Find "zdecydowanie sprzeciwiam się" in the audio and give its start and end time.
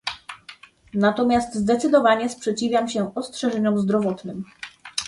1.55-3.15